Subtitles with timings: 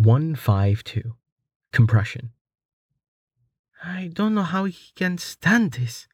[0.00, 1.14] 152.
[1.74, 2.30] Compression.
[3.84, 6.08] I don't know how he can stand this.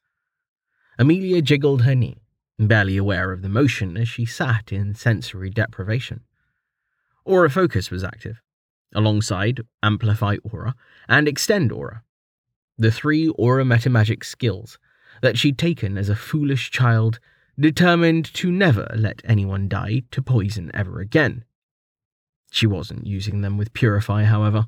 [0.99, 2.21] Amelia jiggled her knee,
[2.59, 6.25] barely aware of the motion as she sat in sensory deprivation.
[7.23, 8.41] Aura Focus was active,
[8.93, 10.75] alongside Amplify Aura
[11.07, 12.03] and Extend Aura,
[12.77, 14.77] the three Aura Metamagic skills
[15.21, 17.21] that she'd taken as a foolish child
[17.57, 21.45] determined to never let anyone die to poison ever again.
[22.51, 24.67] She wasn't using them with Purify, however.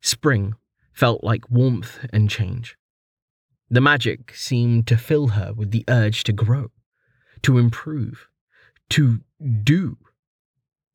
[0.00, 0.54] Spring
[0.92, 2.76] felt like warmth and change.
[3.68, 6.70] The magic seemed to fill her with the urge to grow,
[7.42, 8.28] to improve,
[8.90, 9.20] to
[9.62, 9.98] do.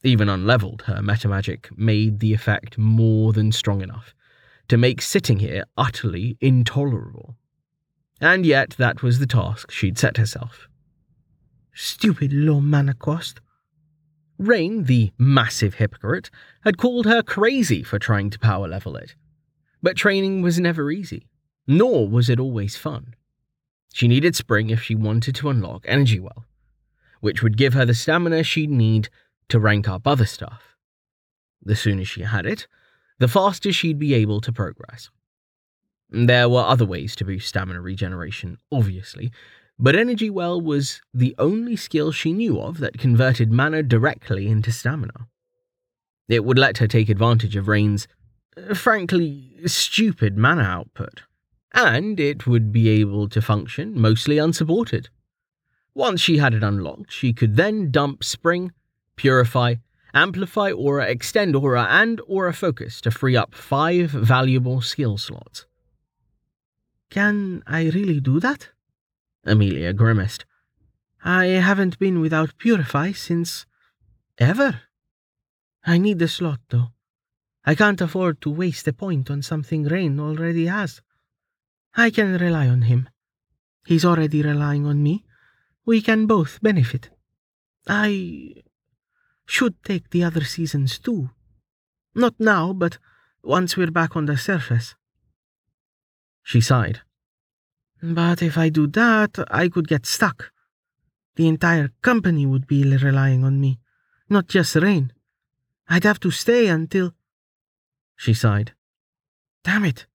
[0.04, 4.16] Even unleveled, her metamagic made the effect more than strong enough
[4.68, 7.36] to make sitting here utterly intolerable.
[8.22, 10.70] And yet that was the task she'd set herself.
[11.74, 13.42] Stupid low mana cost.
[14.42, 16.32] Rain, the massive hypocrite,
[16.62, 19.14] had called her crazy for trying to power level it.
[19.84, 21.28] But training was never easy,
[21.68, 23.14] nor was it always fun.
[23.94, 26.46] She needed Spring if she wanted to unlock Energy Well,
[27.20, 29.10] which would give her the stamina she'd need
[29.50, 30.76] to rank up other stuff.
[31.62, 32.66] The sooner she had it,
[33.20, 35.12] the faster she'd be able to progress.
[36.10, 39.32] There were other ways to boost stamina regeneration, obviously,
[39.82, 44.72] but Energy Well was the only skill she knew of that converted mana directly into
[44.72, 45.28] stamina.
[46.30, 48.08] It would let her take advantage of Rain's,
[48.56, 51.24] uh, frankly, stupid mana output,
[51.74, 55.10] and it would be able to function mostly unsupported.
[55.96, 58.72] Once she had it unlocked, she could then dump Spring,
[59.16, 59.76] Purify,
[60.14, 65.66] Amplify Aura, Extend Aura, and Aura Focus to free up five valuable skill slots.
[67.10, 68.70] Can I really do that?
[69.44, 70.46] Amelia grimaced.
[71.24, 73.66] I haven't been without Purify since.
[74.38, 74.82] ever.
[75.86, 76.94] I need the slot, though.
[77.64, 81.02] I can't afford to waste a point on something Rain already has.
[81.96, 83.10] I can rely on him.
[83.86, 85.26] He's already relying on me.
[85.86, 87.10] We can both benefit.
[87.88, 88.64] I
[89.46, 91.30] should take the other seasons too.
[92.16, 92.98] Not now, but
[93.44, 94.96] once we're back on the surface.
[96.44, 97.02] She sighed.
[98.02, 100.52] But if I do that, I could get stuck.
[101.36, 103.80] The entire company would be relying on me,
[104.30, 105.14] not just Rain.
[105.88, 107.14] I'd have to stay until.
[108.16, 108.74] She sighed.
[109.64, 110.08] Damn it.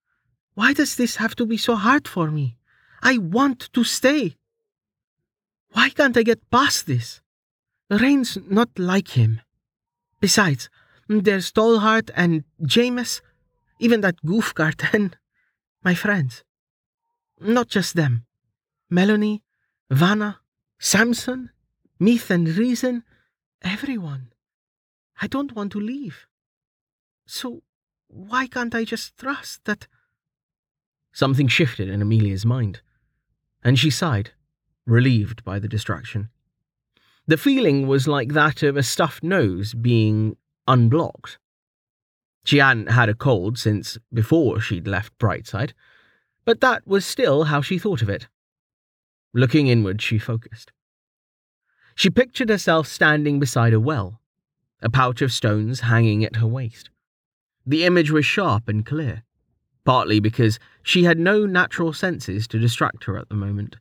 [0.55, 2.57] Why does this have to be so hard for me?
[3.03, 4.37] I want to stay.
[5.73, 7.21] Why can't I get past this?
[7.91, 9.43] Rain's not like him.
[10.21, 10.71] Besides,
[11.09, 13.21] there's Tallheart and Jameis,
[13.79, 15.17] even that goofcart and
[15.85, 16.43] my friends.
[17.41, 18.25] Not just them.
[18.89, 19.43] Melanie,
[19.91, 20.41] Vanna,
[20.79, 21.51] Samson,
[21.99, 23.03] Myth and Reason,
[23.63, 24.33] everyone.
[25.21, 26.27] I don't want to leave.
[27.27, 27.63] So
[28.09, 29.87] why can't I just trust that?
[31.13, 32.81] Something shifted in Amelia's mind,
[33.65, 34.33] and she sighed,
[34.87, 36.29] relieved by the distraction.
[37.27, 40.37] The feeling was like that of a stuffed nose being
[40.69, 41.39] unblocked.
[42.45, 45.73] She hadn't had a cold since before she'd left Brightside,
[46.47, 48.29] but that was still how she thought of it.
[49.35, 50.73] Looking inward, she focused.
[51.95, 54.21] She pictured herself standing beside a well,
[54.81, 56.89] a pouch of stones hanging at her waist.
[57.67, 59.25] The image was sharp and clear,
[59.85, 63.77] partly because she had no natural senses to distract her at the moment,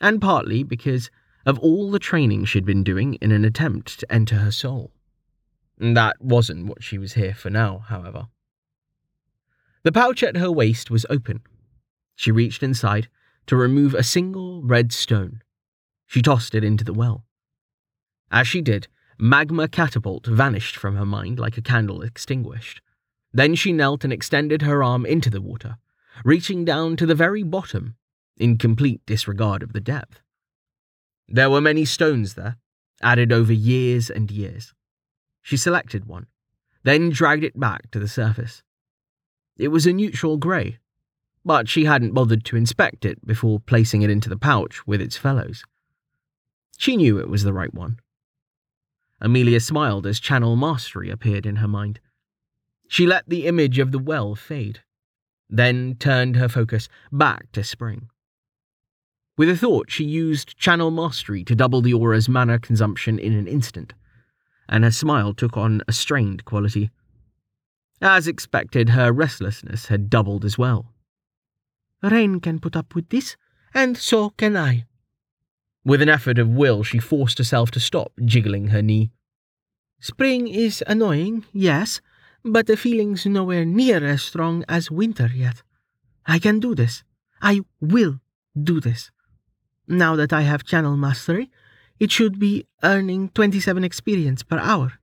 [0.00, 1.10] and partly because
[1.46, 4.92] of all the training she'd been doing in an attempt to enter her soul.
[5.78, 8.28] That wasn't what she was here for now, however.
[9.84, 11.42] The pouch at her waist was open.
[12.14, 13.08] She reached inside
[13.46, 15.42] to remove a single red stone.
[16.06, 17.24] She tossed it into the well.
[18.30, 18.88] As she did,
[19.18, 22.80] magma catapult vanished from her mind like a candle extinguished.
[23.32, 25.78] Then she knelt and extended her arm into the water,
[26.24, 27.96] reaching down to the very bottom,
[28.36, 30.20] in complete disregard of the depth.
[31.28, 32.56] There were many stones there,
[33.02, 34.72] added over years and years.
[35.42, 36.26] She selected one,
[36.84, 38.62] then dragged it back to the surface.
[39.56, 40.78] It was a neutral grey,
[41.44, 45.16] but she hadn't bothered to inspect it before placing it into the pouch with its
[45.16, 45.62] fellows.
[46.78, 47.98] She knew it was the right one.
[49.20, 52.00] Amelia smiled as channel mastery appeared in her mind.
[52.88, 54.80] She let the image of the well fade,
[55.48, 58.08] then turned her focus back to spring.
[59.36, 63.48] With a thought, she used Channel Mastery to double the aura's mana consumption in an
[63.48, 63.92] instant,
[64.68, 66.90] and her smile took on a strained quality.
[68.00, 70.93] As expected, her restlessness had doubled as well.
[72.04, 73.36] Rain can put up with this,
[73.72, 74.84] and so can I.
[75.84, 79.10] With an effort of will, she forced herself to stop jiggling her knee.
[80.00, 82.00] Spring is annoying, yes,
[82.44, 85.62] but the feeling's nowhere near as strong as winter yet.
[86.26, 87.02] I can do this.
[87.40, 88.20] I will
[88.62, 89.10] do this.
[89.88, 91.50] Now that I have channel mastery,
[91.98, 94.94] it should be earning 27 experience per hour.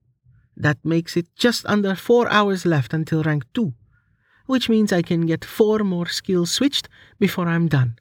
[0.56, 3.72] That makes it just under 4 hours left until rank 2,
[4.46, 7.98] which means I can get 4 more skills switched before I'm done.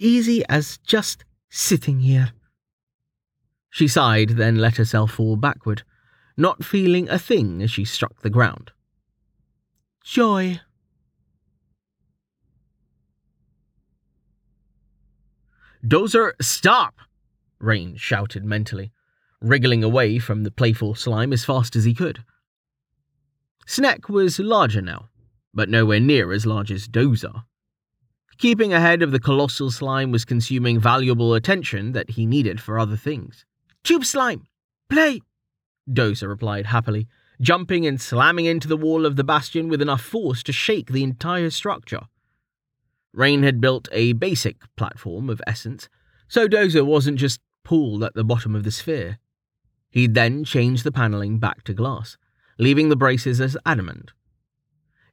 [0.00, 2.32] Easy as just sitting here.
[3.70, 5.82] She sighed, then let herself fall backward,
[6.36, 8.72] not feeling a thing as she struck the ground.
[10.04, 10.60] Joy.
[15.86, 16.94] Dozer, stop!
[17.58, 18.92] Rain shouted mentally,
[19.40, 22.24] wriggling away from the playful slime as fast as he could.
[23.66, 25.08] Sneck was larger now,
[25.54, 27.44] but nowhere near as large as Dozer.
[28.38, 32.96] Keeping ahead of the colossal slime was consuming valuable attention that he needed for other
[32.96, 33.44] things.
[33.84, 34.46] Tube slime!
[34.88, 35.20] Play!
[35.88, 37.08] Dozer replied happily,
[37.40, 41.02] jumping and slamming into the wall of the bastion with enough force to shake the
[41.02, 42.02] entire structure.
[43.12, 45.88] Rain had built a basic platform of essence,
[46.28, 49.18] so Dozer wasn't just pooled at the bottom of the sphere.
[49.90, 52.16] He'd then changed the paneling back to glass,
[52.58, 54.12] leaving the braces as adamant.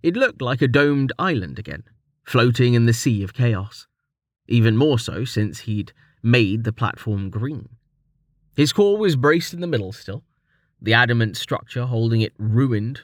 [0.02, 1.84] It looked like a domed island again,
[2.24, 3.88] floating in the sea of chaos.
[4.48, 5.92] Even more so since he'd
[6.24, 7.70] made the platform green.
[8.56, 10.24] His core was braced in the middle still,
[10.82, 13.02] the adamant structure holding it ruined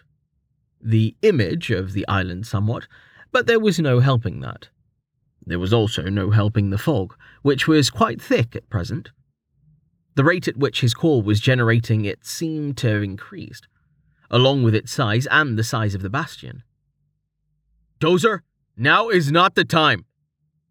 [0.81, 2.87] the image of the island somewhat,
[3.31, 4.69] but there was no helping that.
[5.45, 9.11] There was also no helping the fog, which was quite thick at present.
[10.15, 13.67] The rate at which his core was generating it seemed to have increased,
[14.31, 16.63] along with its size and the size of the bastion.
[17.99, 18.41] Dozer,
[18.75, 20.05] now is not the time,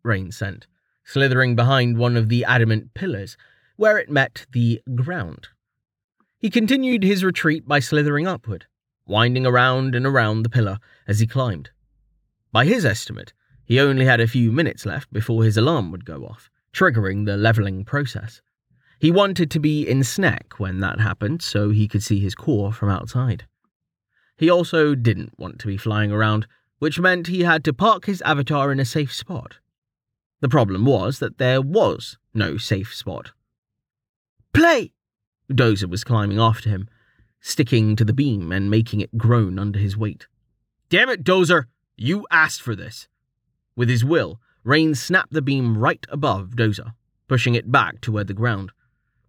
[0.03, 0.67] Rain sent,
[1.05, 3.37] slithering behind one of the adamant pillars,
[3.77, 5.49] where it met the ground.
[6.39, 8.67] He continued his retreat by slithering upward,
[9.07, 10.79] winding around and around the pillar
[11.09, 11.71] as he climbed.
[12.53, 13.33] By his estimate,
[13.65, 17.39] he only had a few minutes left before his alarm would go off, triggering the
[17.39, 18.43] leveling process.
[19.01, 22.73] He wanted to be in Sneck when that happened so he could see his core
[22.73, 23.47] from outside.
[24.37, 26.47] He also didn't want to be flying around,
[26.79, 29.59] which meant he had to park his avatar in a safe spot.
[30.41, 33.33] The problem was that there was no safe spot.
[34.53, 34.93] Play!
[35.51, 36.89] Dozer was climbing after him,
[37.41, 40.27] sticking to the beam and making it groan under his weight.
[40.89, 41.65] Damn it, Dozer!
[41.97, 43.09] You asked for this!
[43.77, 46.95] With his will, Rain snapped the beam right above Dozer,
[47.29, 48.73] pushing it back toward the ground.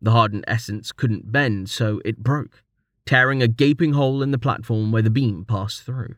[0.01, 2.63] The hardened essence couldn't bend, so it broke,
[3.05, 6.15] tearing a gaping hole in the platform where the beam passed through.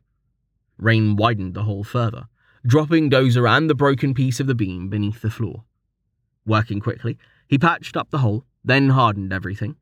[0.77, 2.27] Rain widened the hole further,
[2.65, 5.63] dropping Dozer and the broken piece of the beam beneath the floor.
[6.45, 9.75] Working quickly, he patched up the hole, then hardened everything,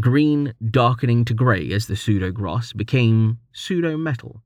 [0.00, 4.42] green darkening to grey as the pseudo grass became pseudo metal.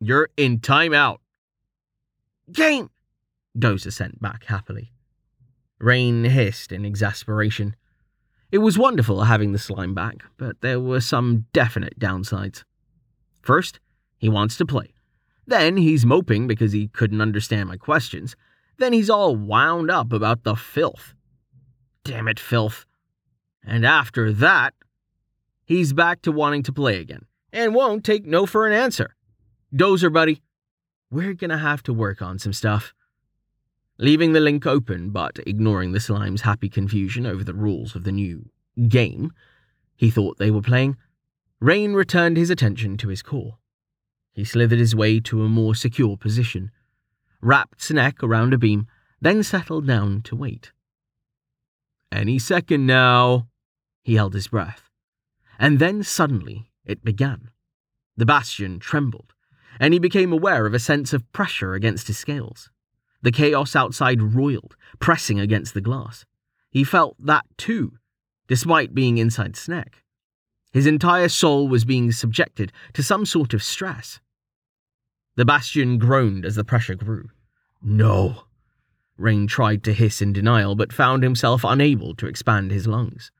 [0.00, 1.18] You're in timeout.
[2.52, 2.90] Game!
[3.58, 4.92] Dozer sent back happily.
[5.78, 7.76] Rain hissed in exasperation.
[8.52, 12.64] It was wonderful having the slime back, but there were some definite downsides.
[13.42, 13.80] First,
[14.18, 14.94] he wants to play.
[15.46, 18.34] Then he's moping because he couldn't understand my questions.
[18.78, 21.14] Then he's all wound up about the filth.
[22.04, 22.84] Damn it, filth.
[23.64, 24.74] And after that,
[25.64, 29.14] he's back to wanting to play again and won't take no for an answer.
[29.74, 30.42] Dozer, buddy,
[31.10, 32.92] we're gonna have to work on some stuff.
[33.98, 38.12] Leaving the link open, but ignoring the slime's happy confusion over the rules of the
[38.12, 38.50] new
[38.88, 39.32] game
[39.96, 40.96] he thought they were playing,
[41.58, 43.56] Rain returned his attention to his core.
[44.36, 46.70] He slithered his way to a more secure position,
[47.40, 48.86] wrapped Sneck around a beam,
[49.18, 50.72] then settled down to wait.
[52.12, 53.48] Any second now.
[54.02, 54.90] He held his breath.
[55.58, 57.48] And then suddenly it began.
[58.18, 59.32] The bastion trembled,
[59.80, 62.68] and he became aware of a sense of pressure against his scales.
[63.22, 66.26] The chaos outside roiled, pressing against the glass.
[66.68, 67.94] He felt that too,
[68.48, 70.02] despite being inside Sneck.
[70.74, 74.20] His entire soul was being subjected to some sort of stress.
[75.36, 77.28] The bastion groaned as the pressure grew.
[77.82, 78.44] No.
[79.16, 83.30] Rain tried to hiss in denial, but found himself unable to expand his lungs.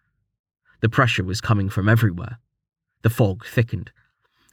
[0.81, 2.39] The pressure was coming from everywhere.
[3.03, 3.93] The fog thickened,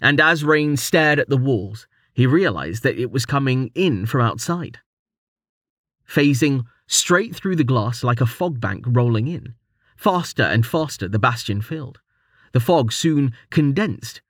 [0.02, 4.22] and as Rain stared at the walls, he realized that it was coming in from
[4.22, 4.80] outside
[6.08, 9.56] phasing straight through the glass like a fog bank rolling in.
[9.96, 12.00] Faster and faster the bastion filled.
[12.52, 14.22] The fog soon condensed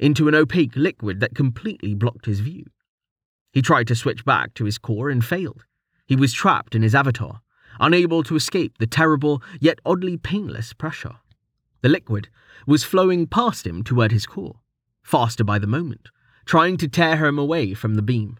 [0.00, 2.64] into an opaque liquid that completely blocked his view.
[3.52, 5.64] He tried to switch back to his core and failed.
[6.06, 7.42] He was trapped in his avatar,
[7.78, 11.16] unable to escape the terrible yet oddly painless pressure.
[11.82, 12.28] The liquid
[12.66, 14.60] was flowing past him toward his core,
[15.02, 16.08] faster by the moment,
[16.46, 18.38] trying to tear him away from the beam.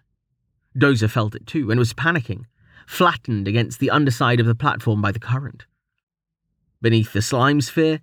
[0.76, 2.44] Dozer felt it too and was panicking,
[2.86, 5.66] flattened against the underside of the platform by the current.
[6.80, 8.00] Beneath the slime sphere,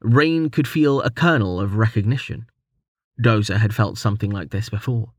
[0.00, 2.46] Rain could feel a kernel of recognition.
[3.20, 5.12] Dozer had felt something like this before.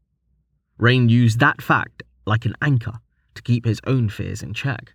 [0.77, 2.99] Rain used that fact like an anchor
[3.35, 4.93] to keep his own fears in check.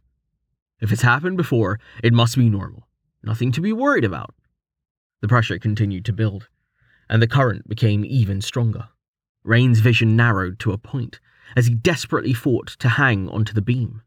[0.81, 2.89] If it's happened before, it must be normal.
[3.23, 4.35] Nothing to be worried about.
[5.21, 6.49] The pressure continued to build,
[7.09, 8.89] and the current became even stronger.
[9.45, 11.21] Rain's vision narrowed to a point
[11.57, 14.03] as he desperately fought to hang onto the beam.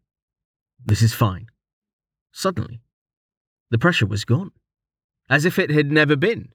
[0.85, 1.47] This is fine.
[2.31, 2.81] Suddenly,
[3.69, 4.51] the pressure was gone,
[5.29, 6.49] as if it had never been.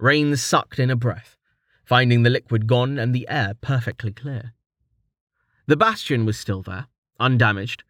[0.00, 1.36] Rain sucked in a breath,
[1.84, 4.54] finding the liquid gone and the air perfectly clear.
[5.66, 6.86] The bastion was still there,
[7.18, 7.84] undamaged,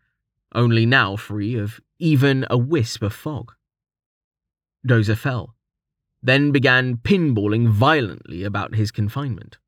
[0.54, 3.52] only now free of even a wisp of fog.
[4.86, 5.54] Dozer fell,
[6.22, 9.58] then began pinballing violently about his confinement,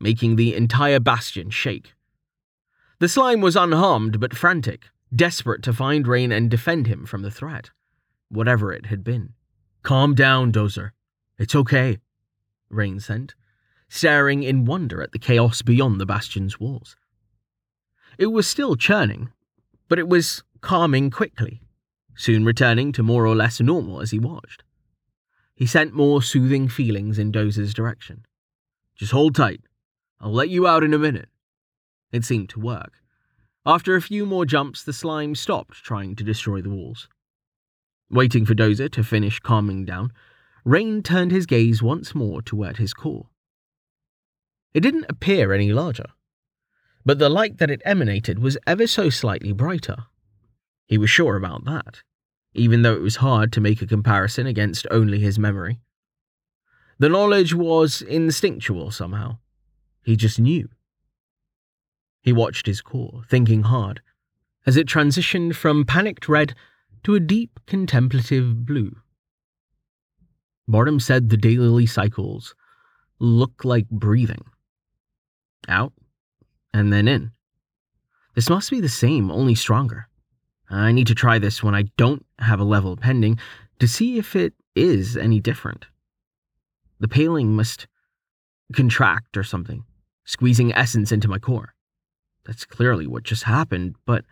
[0.00, 1.92] making the entire bastion shake.
[2.98, 7.30] The slime was unharmed but frantic, desperate to find Rain and defend him from the
[7.30, 7.70] threat,
[8.28, 9.34] whatever it had been.
[9.82, 10.92] Calm down, Dozer.
[11.38, 11.98] It's okay,
[12.68, 13.34] Rain sent,
[13.88, 16.96] staring in wonder at the chaos beyond the bastion's walls.
[18.18, 19.32] It was still churning,
[19.88, 21.60] but it was calming quickly,
[22.14, 24.62] soon returning to more or less normal as he watched.
[25.54, 28.24] He sent more soothing feelings in Dozer's direction.
[28.96, 29.60] Just hold tight.
[30.20, 31.28] I'll let you out in a minute.
[32.12, 32.94] It seemed to work.
[33.66, 37.08] After a few more jumps, the slime stopped trying to destroy the walls.
[38.10, 40.12] Waiting for Dozer to finish calming down,
[40.64, 43.28] Rain turned his gaze once more toward his core.
[44.72, 46.06] It didn't appear any larger,
[47.04, 50.06] but the light that it emanated was ever so slightly brighter.
[50.86, 52.02] He was sure about that,
[52.54, 55.80] even though it was hard to make a comparison against only his memory.
[56.98, 59.38] The knowledge was instinctual somehow.
[60.04, 60.68] He just knew.
[62.22, 64.00] He watched his core, thinking hard,
[64.64, 66.54] as it transitioned from panicked red
[67.02, 68.96] to a deep contemplative blue.
[70.66, 72.54] Barnum said the daily cycles
[73.18, 74.44] look like breathing.
[75.68, 75.92] Out
[76.72, 77.30] and then in.
[78.34, 80.08] This must be the same, only stronger.
[80.68, 83.38] I need to try this when I don't have a level pending
[83.78, 85.86] to see if it is any different.
[86.98, 87.86] The paling must
[88.72, 89.84] contract or something,
[90.24, 91.74] squeezing essence into my core.
[92.44, 94.24] That's clearly what just happened, but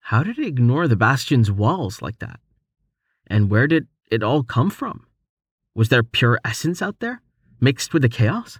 [0.00, 2.40] how did it ignore the bastion's walls like that?
[3.26, 5.06] And where did it all come from?
[5.74, 7.22] Was there pure essence out there,
[7.60, 8.58] mixed with the chaos?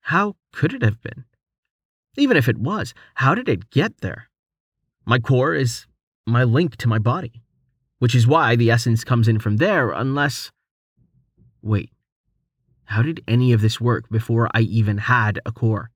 [0.00, 1.24] How could it have been?
[2.16, 4.28] Even if it was, how did it get there?
[5.04, 5.86] My core is
[6.26, 7.42] my link to my body,
[7.98, 10.50] which is why the essence comes in from there, unless.
[11.62, 11.90] Wait,
[12.84, 15.90] how did any of this work before I even had a core?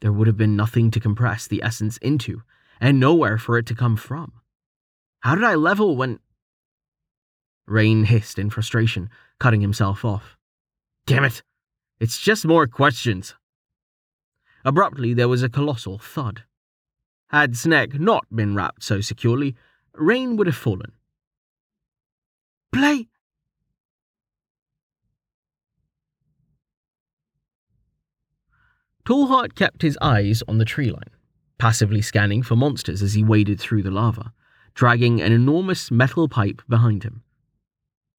[0.00, 2.42] There would have been nothing to compress the essence into,
[2.80, 4.32] and nowhere for it to come from.
[5.20, 6.20] How did I level when.
[7.68, 10.36] Rain hissed in frustration, cutting himself off.
[11.06, 11.42] Damn it!
[12.00, 13.34] It's just more questions.
[14.64, 16.44] Abruptly, there was a colossal thud.
[17.28, 19.54] Had Sneck not been wrapped so securely,
[19.94, 20.92] Rain would have fallen.
[22.72, 23.08] Play!
[29.04, 31.10] Tallheart kept his eyes on the tree line,
[31.58, 34.32] passively scanning for monsters as he waded through the lava,
[34.74, 37.22] dragging an enormous metal pipe behind him.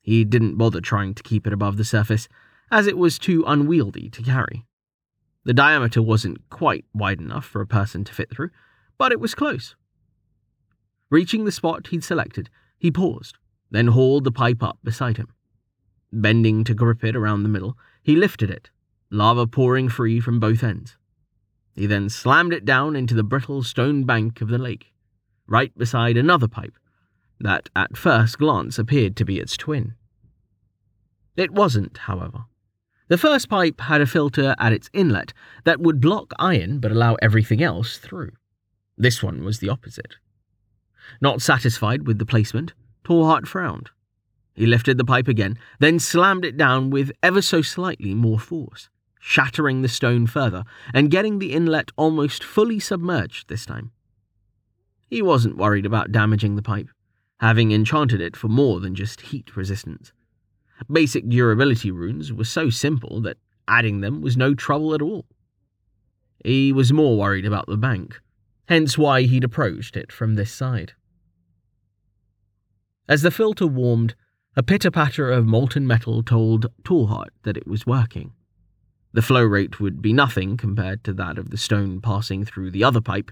[0.09, 2.27] He didn't bother trying to keep it above the surface,
[2.71, 4.65] as it was too unwieldy to carry.
[5.43, 8.49] The diameter wasn't quite wide enough for a person to fit through,
[8.97, 9.75] but it was close.
[11.11, 12.49] Reaching the spot he'd selected,
[12.79, 13.37] he paused,
[13.69, 15.31] then hauled the pipe up beside him.
[16.11, 18.71] Bending to grip it around the middle, he lifted it,
[19.11, 20.97] lava pouring free from both ends.
[21.75, 24.91] He then slammed it down into the brittle stone bank of the lake,
[25.45, 26.73] right beside another pipe
[27.39, 29.93] that at first glance appeared to be its twin.
[31.35, 32.45] It wasn't, however.
[33.07, 35.33] The first pipe had a filter at its inlet
[35.63, 38.31] that would block iron but allow everything else through.
[38.97, 40.17] This one was the opposite.
[41.19, 43.89] Not satisfied with the placement, Tallheart frowned.
[44.53, 48.89] He lifted the pipe again, then slammed it down with ever so slightly more force,
[49.19, 53.91] shattering the stone further and getting the inlet almost fully submerged this time.
[55.09, 56.89] He wasn't worried about damaging the pipe,
[57.39, 60.11] having enchanted it for more than just heat resistance.
[60.91, 65.25] Basic durability runes were so simple that adding them was no trouble at all.
[66.43, 68.19] He was more worried about the bank,
[68.67, 70.93] hence why he'd approached it from this side.
[73.07, 74.15] As the filter warmed,
[74.55, 78.33] A pitter patter of molten metal told Tallheart that it was working.
[79.13, 82.83] The flow rate would be nothing compared to that of the stone passing through the
[82.83, 83.31] other pipe,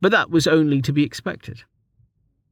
[0.00, 1.62] but that was only to be expected.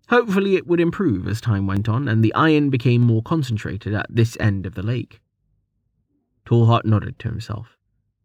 [0.09, 4.07] Hopefully, it would improve as time went on and the iron became more concentrated at
[4.09, 5.21] this end of the lake.
[6.45, 7.77] Tallheart nodded to himself,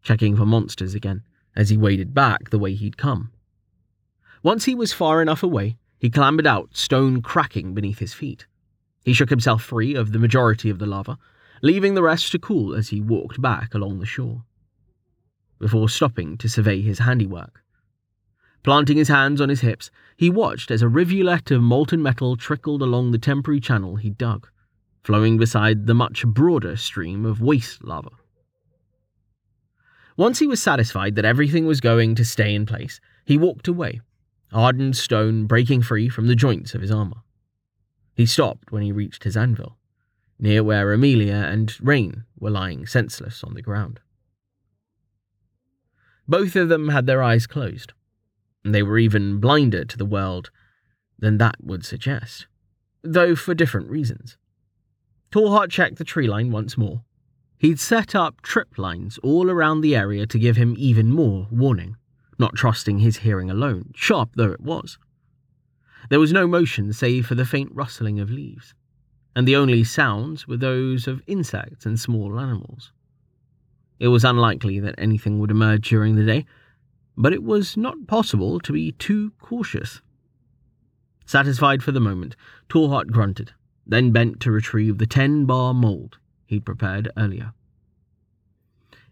[0.02, 1.22] checking for monsters again
[1.56, 3.30] as he waded back the way he'd come.
[4.42, 8.46] Once he was far enough away, he clambered out, stone cracking beneath his feet.
[9.04, 11.18] He shook himself free of the majority of the lava,
[11.62, 14.44] leaving the rest to cool as he walked back along the shore.
[15.58, 17.64] Before stopping to survey his handiwork.
[18.68, 22.82] Planting his hands on his hips, he watched as a rivulet of molten metal trickled
[22.82, 24.46] along the temporary channel he dug,
[25.02, 28.10] flowing beside the much broader stream of waste lava.
[30.18, 34.02] Once he was satisfied that everything was going to stay in place, he walked away,
[34.52, 37.22] hardened stone breaking free from the joints of his armor.
[38.14, 39.78] He stopped when he reached his anvil,
[40.38, 44.00] near where Amelia and Rain were lying senseless on the ground.
[46.28, 47.94] Both of them had their eyes closed,
[48.64, 50.50] and they were even blinder to the world
[51.18, 52.46] than that would suggest,
[53.02, 54.36] though for different reasons.
[55.30, 57.02] Tallheart checked the tree line once more.
[57.58, 61.96] He'd set up trip lines all around the area to give him even more warning,
[62.38, 64.98] not trusting his hearing alone, sharp though it was.
[66.08, 68.74] There was no motion save for the faint rustling of leaves,
[69.34, 72.92] and the only sounds were those of insects and small animals.
[73.98, 76.46] It was unlikely that anything would emerge during the day,
[77.18, 80.00] but it was not possible to be too cautious.
[81.26, 82.36] Satisfied for the moment,
[82.68, 83.52] Tallheart grunted,
[83.84, 87.52] then bent to retrieve the ten bar mold he'd prepared earlier.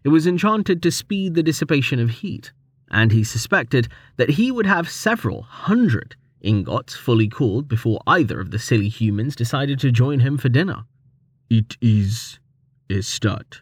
[0.05, 2.53] It was enchanted to speed the dissipation of heat,
[2.89, 8.51] and he suspected that he would have several hundred ingots fully cooled before either of
[8.51, 10.85] the silly humans decided to join him for dinner.
[11.49, 12.39] It is
[12.89, 13.61] a start.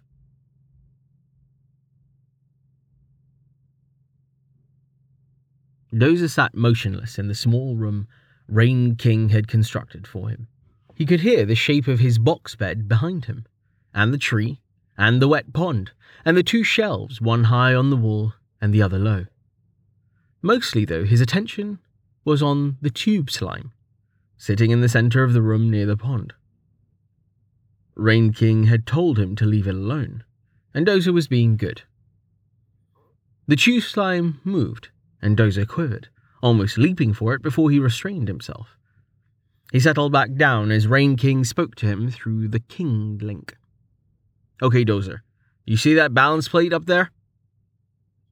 [5.95, 8.08] Dozer sat motionless in the small room
[8.47, 10.47] Rain King had constructed for him.
[10.93, 13.45] He could hear the shape of his box bed behind him,
[13.93, 14.60] and the tree,
[14.97, 15.91] and the wet pond,
[16.25, 19.25] and the two shelves, one high on the wall and the other low.
[20.41, 21.79] Mostly, though, his attention
[22.23, 23.71] was on the tube slime,
[24.38, 26.34] sitting in the center of the room near the pond.
[27.95, 30.23] Rain King had told him to leave it alone,
[30.73, 31.84] and Dozer was being good.
[33.47, 34.89] The tube slime moved,
[35.26, 36.10] and Dozer quivered,
[36.44, 38.78] almost leaping for it before he restrained himself.
[39.72, 43.58] He settled back down as Rain King spoke to him through the King link.
[44.62, 45.22] Okay, Dozer,
[45.66, 47.10] you see that balance plate up there?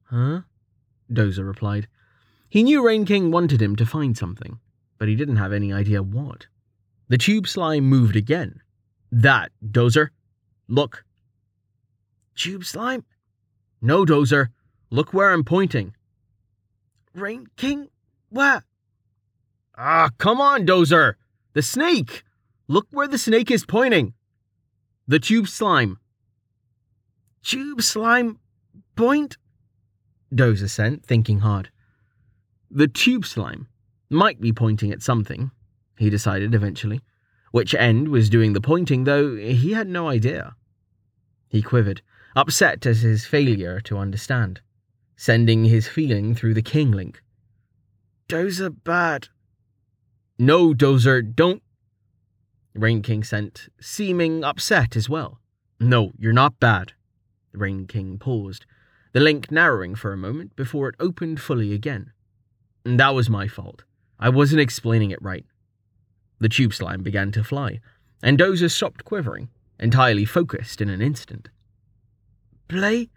[0.04, 0.42] Huh?
[1.12, 1.88] Dozer replied.
[2.48, 4.60] He knew Rain King wanted him to find something,
[4.96, 6.46] but he didn't have any idea what.
[7.08, 8.60] The tube slime moved again.
[9.10, 10.10] That, Dozer.
[10.68, 11.04] Look.
[12.36, 13.04] Tube slime?
[13.82, 14.50] No, Dozer.
[14.90, 15.92] Look where I'm pointing.
[17.14, 17.88] Rain King?
[18.28, 18.64] What?
[19.78, 21.14] Ah, come on, Dozer!
[21.52, 22.24] The snake!
[22.66, 24.14] Look where the snake is pointing!
[25.06, 25.98] The tube slime.
[27.44, 28.40] Tube slime
[28.96, 29.36] point?
[30.34, 31.70] Dozer sent, thinking hard.
[32.70, 33.68] The tube slime
[34.10, 35.52] might be pointing at something,
[35.96, 37.00] he decided eventually.
[37.52, 40.56] Which end was doing the pointing, though he had no idea.
[41.48, 42.02] He quivered,
[42.34, 44.60] upset at his failure to understand
[45.16, 47.22] sending his feeling through the king link.
[48.28, 49.28] Dozer bad.
[50.38, 51.62] No, Dozer, don't.
[52.74, 55.38] Rain King sent, seeming upset as well.
[55.78, 56.92] No, you're not bad.
[57.52, 58.66] Rain King paused,
[59.12, 62.12] the link narrowing for a moment before it opened fully again.
[62.84, 63.84] That was my fault.
[64.18, 65.46] I wasn't explaining it right.
[66.40, 67.80] The tube slime began to fly,
[68.22, 71.48] and Dozer stopped quivering, entirely focused in an instant.
[72.66, 73.10] Play?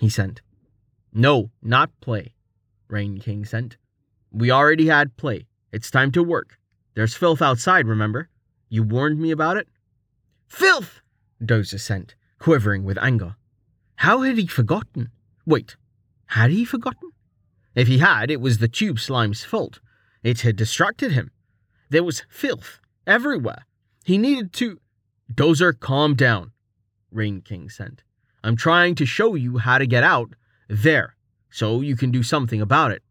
[0.00, 0.40] He sent.
[1.18, 2.34] No, not play,
[2.88, 3.78] Rain King sent.
[4.30, 5.46] We already had play.
[5.72, 6.58] It's time to work.
[6.94, 8.28] There's filth outside, remember?
[8.68, 9.66] You warned me about it?
[10.46, 11.00] Filth!
[11.42, 13.36] Dozer sent, quivering with anger.
[13.94, 15.08] How had he forgotten?
[15.46, 15.76] Wait,
[16.26, 17.12] had he forgotten?
[17.74, 19.80] If he had, it was the tube slime's fault.
[20.22, 21.30] It had distracted him.
[21.88, 23.64] There was filth everywhere.
[24.04, 24.80] He needed to.
[25.32, 26.52] Dozer, calm down,
[27.10, 28.02] Rain King sent.
[28.44, 30.34] I'm trying to show you how to get out
[30.68, 31.16] there,
[31.50, 33.02] so you can do something about it.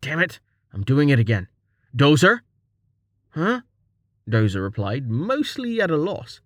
[0.00, 0.40] Damn it,
[0.72, 1.48] I'm doing it again.
[1.96, 2.40] Dozer?
[3.30, 3.60] Huh?
[4.28, 6.40] Dozer replied, mostly at a loss.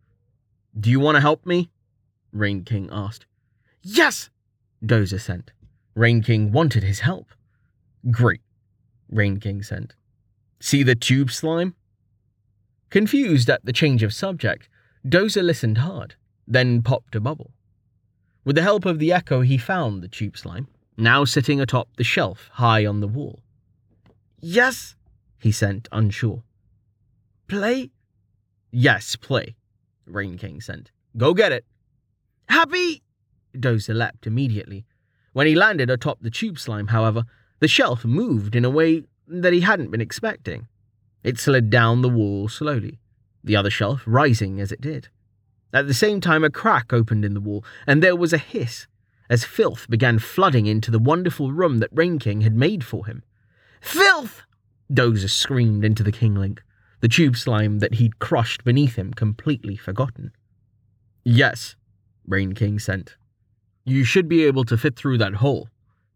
[0.79, 1.71] Do you want to help me?
[2.33, 3.27] Rain King asked.
[3.83, 4.31] Yes!
[4.85, 5.53] Dozer sent.
[5.95, 7.29] Rain King wanted his help.
[8.11, 8.41] Great,
[9.09, 9.95] Rain King sent.
[10.61, 11.75] See the tube slime?
[12.91, 14.69] Confused at the change of subject,
[15.07, 17.54] Dozer listened hard, then popped a bubble.
[18.45, 22.05] With the help of the echo, he found the tube slime, now sitting atop the
[22.05, 23.41] shelf high on the wall.
[24.41, 24.97] Yes,
[25.39, 26.43] He sent, unsure.
[27.49, 27.91] play.
[28.71, 29.55] Yes, play,
[30.07, 30.91] Rain King sent.
[31.17, 31.65] Go get it.
[32.49, 33.03] Happy.
[33.55, 34.85] Dozer leapt immediately.
[35.33, 37.25] When he landed atop the tube slime, however,
[37.61, 40.67] the shelf moved in a way that he hadn't been expecting.
[41.23, 42.99] It slid down the wall slowly,
[43.43, 45.09] the other shelf rising as it did.
[45.75, 48.87] At the same time, a crack opened in the wall, and there was a hiss
[49.29, 53.23] as filth began flooding into the wonderful room that Rain King had made for him.
[53.81, 54.43] Filth.
[54.93, 56.61] Dozer screamed into the Kinglink,
[57.01, 60.31] the tube slime that he'd crushed beneath him completely forgotten.
[61.25, 61.75] Yes,
[62.27, 63.17] Rain King sent.
[63.85, 65.69] You should be able to fit through that hole.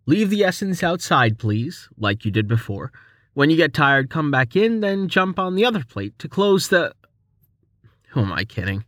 [0.07, 2.93] Leave the essence outside, please, like you did before.
[3.35, 6.69] When you get tired, come back in, then jump on the other plate to close
[6.69, 6.93] the.
[8.11, 8.85] Who am I kidding?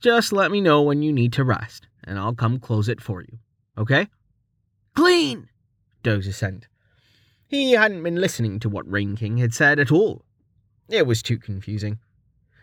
[0.00, 3.22] Just let me know when you need to rest, and I'll come close it for
[3.22, 3.38] you.
[3.78, 4.08] Okay?
[4.94, 5.48] Clean.
[6.02, 6.68] Dozer sent.
[7.46, 10.24] He hadn't been listening to what Rain King had said at all.
[10.88, 11.98] It was too confusing.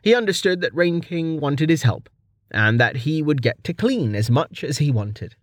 [0.03, 2.09] He understood that Rain King wanted his help,
[2.51, 5.35] and that he would get to clean as much as he wanted.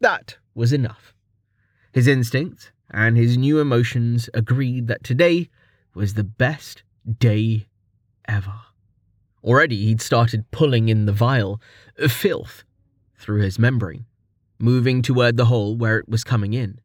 [0.00, 1.14] That was enough.
[1.92, 5.48] His instincts and his new emotions agreed that today
[5.94, 6.82] was the best
[7.18, 7.66] day
[8.26, 8.60] ever.
[9.44, 11.60] Already he'd started pulling in the vile
[12.08, 12.64] filth
[13.18, 14.06] through his membrane,
[14.58, 16.80] moving toward the hole where it was coming in.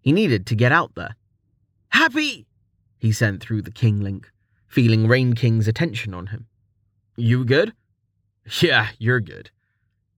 [0.00, 1.16] He needed to get out there.
[1.90, 2.46] Happy.
[2.98, 4.30] He sent through the King Link,
[4.66, 6.46] feeling Rain King's attention on him.
[7.16, 7.74] You good?
[8.60, 9.50] Yeah, you're good.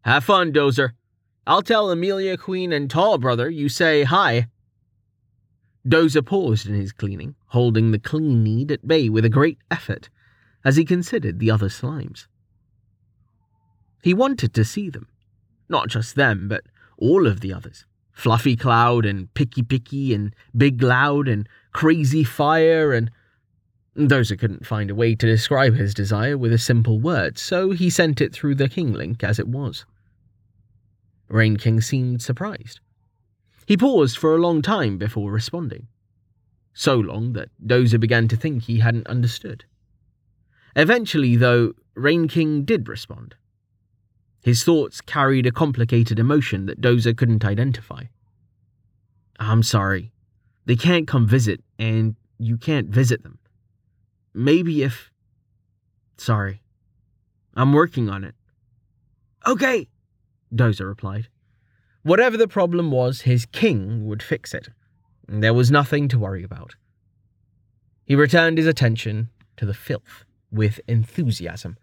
[0.03, 0.93] Have fun, Dozer.
[1.47, 4.47] I'll tell Amelia Queen and Tall Brother you say hi.
[5.87, 10.09] Dozer paused in his cleaning, holding the clean need at bay with a great effort
[10.65, 12.27] as he considered the other slimes.
[14.03, 15.09] He wanted to see them.
[15.69, 16.65] Not just them, but
[16.99, 17.87] all of the others.
[18.13, 23.11] Fluffy Cloud and Picky Picky and Big Loud and Crazy Fire and.
[23.97, 27.91] Dozer couldn't find a way to describe his desire with a simple word, so he
[27.91, 29.85] sent it through the King Link as it was.
[31.29, 32.81] Rain King seemed surprised.
[33.67, 35.89] He paused for a long time before responding.
[36.75, 39.65] So long that Dozer began to think he hadn't understood.
[40.75, 43.35] Eventually, though, Rain King did respond.
[44.43, 48.05] His thoughts carried a complicated emotion that Dozer couldn't identify.
[49.39, 50.13] I'm sorry.
[50.65, 53.39] They can't come visit, and you can't visit them.
[54.35, 55.11] Maybe if.
[56.17, 56.63] Sorry.
[57.55, 58.35] I'm working on it.
[59.47, 59.89] Okay.
[60.55, 61.29] Dozer replied.
[62.03, 64.69] Whatever the problem was, his king would fix it.
[65.29, 66.75] There was nothing to worry about.
[68.05, 71.77] He returned his attention to the filth with enthusiasm.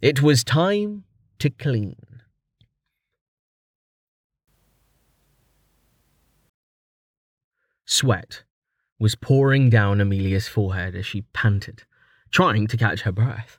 [0.00, 1.04] It was time
[1.38, 1.96] to clean.
[7.84, 8.44] Sweat
[8.98, 11.82] was pouring down Amelia's forehead as she panted,
[12.30, 13.58] trying to catch her breath.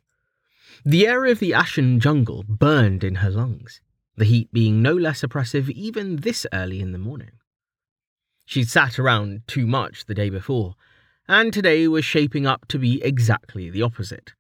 [0.84, 3.82] The air of the ashen jungle burned in her lungs,
[4.18, 7.32] the heat being no less oppressive even this early in the morning.
[8.46, 10.76] She'd sat around too much the day before,
[11.28, 14.34] and today was shaping up to be exactly the opposite.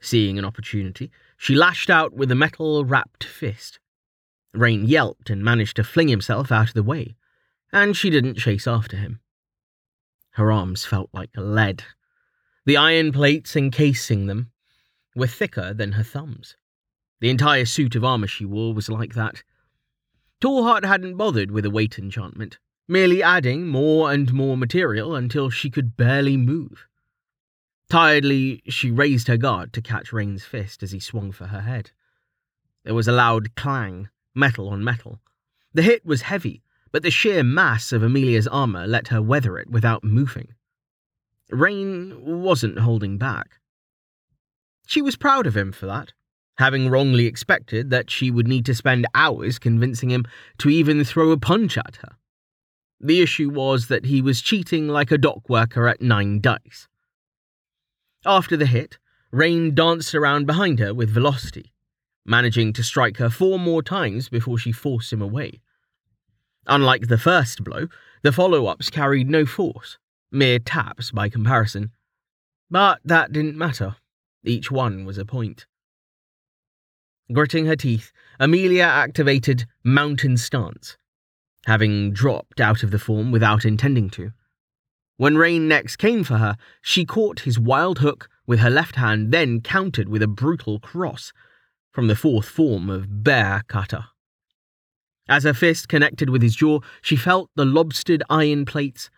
[0.00, 3.78] Seeing an opportunity, she lashed out with a metal wrapped fist.
[4.52, 7.16] Rain yelped and managed to fling himself out of the way,
[7.72, 9.20] and she didn't chase after him.
[10.32, 11.84] Her arms felt like lead.
[12.64, 14.50] The iron plates encasing them
[15.14, 16.56] were thicker than her thumbs.
[17.20, 19.42] The entire suit of armor she wore was like that.
[20.40, 25.70] Tallheart hadn't bothered with a weight enchantment, merely adding more and more material until she
[25.70, 26.86] could barely move.
[27.88, 31.92] Tiredly, she raised her guard to catch Rain's fist as he swung for her head.
[32.84, 35.20] There was a loud clang, metal on metal.
[35.72, 39.70] The hit was heavy, but the sheer mass of Amelia's armor let her weather it
[39.70, 40.54] without moving.
[41.50, 43.60] Rain wasn't holding back.
[44.86, 46.12] She was proud of him for that,
[46.58, 50.26] having wrongly expected that she would need to spend hours convincing him
[50.58, 52.16] to even throw a punch at her.
[53.00, 56.88] The issue was that he was cheating like a dock worker at nine dice.
[58.24, 58.98] After the hit,
[59.30, 61.72] Rain danced around behind her with velocity,
[62.24, 65.60] managing to strike her four more times before she forced him away.
[66.66, 67.86] Unlike the first blow,
[68.22, 69.98] the follow ups carried no force,
[70.32, 71.92] mere taps by comparison.
[72.70, 73.96] But that didn't matter.
[74.42, 75.66] Each one was a point.
[77.32, 80.96] Gritting her teeth, Amelia activated Mountain Stance,
[81.66, 84.32] having dropped out of the form without intending to.
[85.16, 89.32] When Rain next came for her, she caught his wild hook with her left hand
[89.32, 91.32] then countered with a brutal cross
[91.92, 94.06] from the fourth form of Bear Kata.
[95.28, 99.10] As her fist connected with his jaw, she felt the lobstered iron plates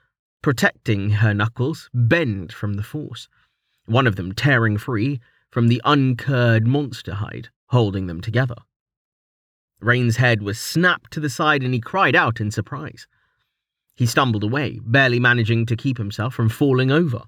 [0.42, 3.28] protecting her knuckles bend from the force,
[3.86, 8.56] one of them tearing free from the uncurred monster hide holding them together.
[9.80, 13.06] Rain's head was snapped to the side and he cried out in surprise.
[13.94, 17.24] He stumbled away, barely managing to keep himself from falling over.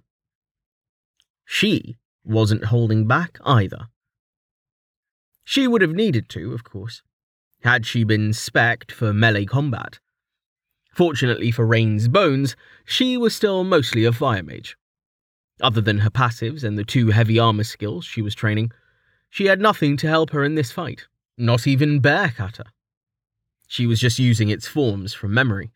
[1.45, 3.89] She wasn't holding back either.
[5.45, 7.03] She would have needed to, of course,
[7.63, 9.99] had she been spec'd for melee combat.
[10.93, 14.77] Fortunately for Rain's bones, she was still mostly a fire mage.
[15.61, 18.73] Other than her passives and the two heavy armor skills she was training,
[19.29, 21.07] she had nothing to help her in this fight,
[21.41, 22.65] not even Bear Kata.
[23.67, 25.71] She was just using its forms from memory,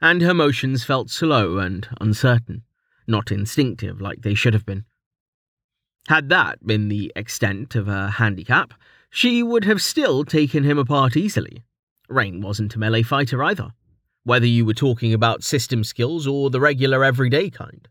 [0.00, 2.62] and her motions felt slow and uncertain,
[3.06, 4.84] not instinctive like they should have been.
[6.08, 8.72] Had that been the extent of her handicap,
[9.10, 11.64] she would have still taken him apart easily.
[12.08, 13.72] Rain wasn't a melee fighter either,
[14.24, 17.88] whether you were talking about system skills or the regular everyday kind.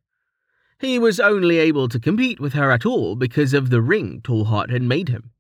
[0.80, 4.72] He was only able to compete with her at all because of the ring Tallheart
[4.72, 5.32] had made him.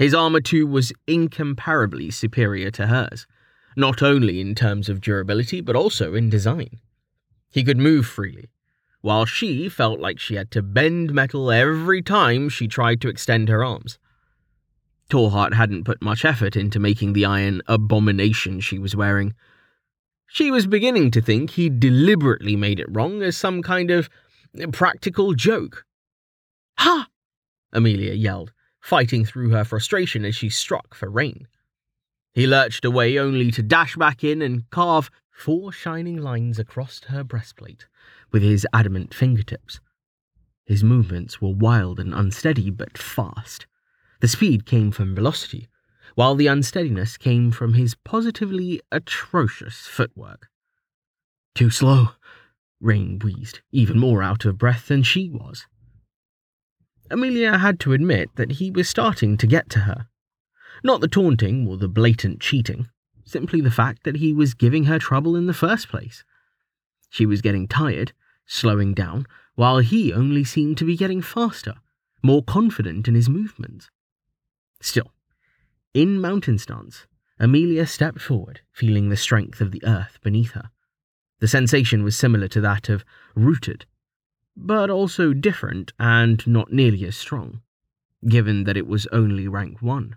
[0.00, 3.26] His armor too was incomparably superior to hers,
[3.76, 6.80] not only in terms of durability but also in design.
[7.50, 8.48] He could move freely,
[9.02, 13.50] while she felt like she had to bend metal every time she tried to extend
[13.50, 13.98] her arms.
[15.10, 19.34] Tallheart hadn't put much effort into making the iron abomination she was wearing.
[20.26, 24.08] She was beginning to think he deliberately made it wrong as some kind of
[24.72, 25.84] practical joke.
[26.78, 27.08] Ha!
[27.70, 31.46] Amelia yelled, fighting through her frustration as she struck for Rain.
[32.32, 37.24] He lurched away only to dash back in and carve four shining lines across her
[37.24, 37.86] breastplate
[38.30, 39.80] with his adamant fingertips.
[40.66, 43.66] His movements were wild and unsteady but fast.
[44.20, 45.68] The speed came from velocity,
[46.14, 50.48] while the unsteadiness came from his positively atrocious footwork.
[51.54, 52.10] Too slow,
[52.80, 55.66] Rain wheezed, even more out of breath than she was.
[57.10, 60.06] Amelia had to admit that he was starting to get to her.
[60.84, 62.88] Not the taunting or the blatant cheating,
[63.24, 66.24] simply the fact that he was giving her trouble in the first place.
[67.10, 68.12] She was getting tired,
[68.46, 71.74] slowing down, while he only seemed to be getting faster,
[72.22, 73.90] more confident in his movements.
[74.80, 75.12] Still,
[75.92, 77.06] in mountain stance,
[77.38, 80.70] Amelia stepped forward, feeling the strength of the earth beneath her.
[81.40, 83.86] The sensation was similar to that of rooted,
[84.62, 87.62] but also different and not nearly as strong,
[88.28, 90.16] given that it was only rank 1.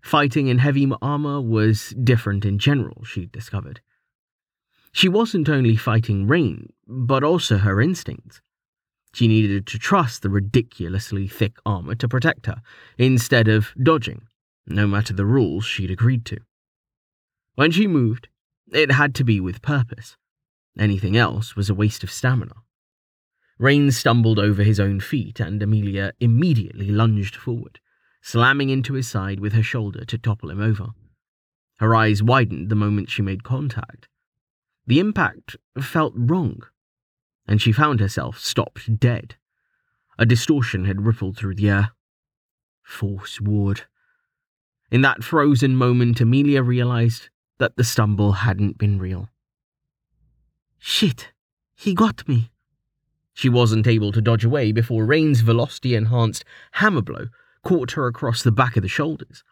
[0.00, 3.80] Fighting in heavy armor was different in general, she discovered.
[4.92, 8.40] She wasn't only fighting rain, but also her instincts.
[9.12, 12.62] She needed to trust the ridiculously thick armor to protect her,
[12.96, 14.22] instead of dodging,
[14.66, 16.38] no matter the rules she'd agreed to.
[17.54, 18.28] When she moved,
[18.72, 20.16] it had to be with purpose.
[20.78, 22.54] Anything else was a waste of stamina.
[23.58, 27.80] Rain stumbled over his own feet, and Amelia immediately lunged forward,
[28.20, 30.88] slamming into his side with her shoulder to topple him over.
[31.78, 34.08] Her eyes widened the moment she made contact.
[34.86, 36.62] The impact felt wrong,
[37.46, 39.36] and she found herself stopped dead.
[40.18, 41.90] A distortion had rippled through the air.
[42.82, 43.82] Force ward.
[44.90, 49.28] In that frozen moment, Amelia realized that the stumble hadn't been real.
[50.78, 51.32] Shit,
[51.74, 52.50] he got me.
[53.36, 57.26] She wasn't able to dodge away before Rain's velocity enhanced hammer blow
[57.62, 59.44] caught her across the back of the shoulders,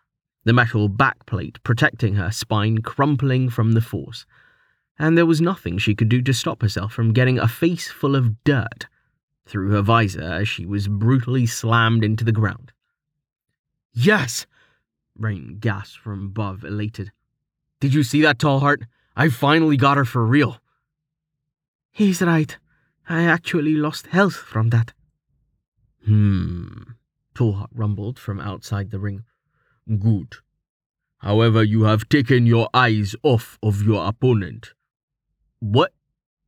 [0.45, 4.25] the metal backplate protecting her spine crumpling from the force,
[4.99, 8.17] and there was nothing she could do to stop herself from getting a face full
[8.17, 8.87] of dirt
[9.45, 12.73] through her visor as she was brutally slammed into the ground.
[13.93, 14.47] Yes!
[15.15, 17.13] Rain gasped from above, elated.
[17.81, 18.85] Did you see that, Tallheart?
[19.15, 20.59] I finally got her for real.
[21.93, 22.57] He's right.
[23.09, 24.93] I actually lost health from that.
[26.07, 26.69] Hmm.
[27.35, 29.25] Tallheart rumbled from outside the ring.
[29.89, 30.37] Good.
[31.19, 34.73] However, you have taken your eyes off of your opponent.
[35.61, 35.93] What?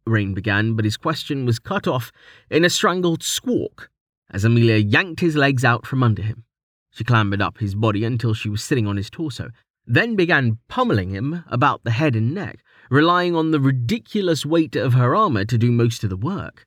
[0.06, 2.12] Rain began, but his question was cut off
[2.50, 3.90] in a strangled squawk
[4.30, 6.44] as Amelia yanked his legs out from under him.
[6.90, 9.50] She clambered up his body until she was sitting on his torso,
[9.86, 14.94] then began pummeling him about the head and neck, relying on the ridiculous weight of
[14.94, 16.66] her armor to do most of the work.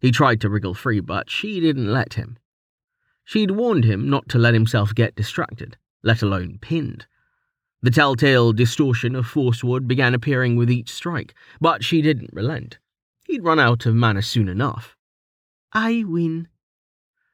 [0.00, 2.38] He tried to wriggle free, but she didn't let him.
[3.24, 7.06] She'd warned him not to let himself get distracted, let alone pinned.
[7.82, 12.78] The telltale distortion of force ward began appearing with each strike, but she didn't relent.
[13.26, 14.96] He'd run out of mana soon enough.
[15.72, 16.48] I win,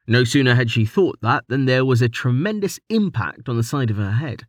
[0.06, 3.90] No sooner had she thought that than there was a tremendous impact on the side
[3.90, 4.46] of her head.